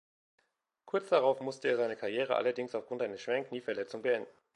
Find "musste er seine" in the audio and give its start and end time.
1.41-1.95